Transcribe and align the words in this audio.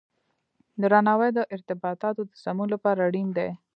درناوی 0.81 1.29
د 1.37 1.39
ارتباطاتو 1.55 2.21
د 2.29 2.31
سمون 2.43 2.67
لپاره 2.75 2.99
اړین 3.07 3.27
دی. 3.37 3.49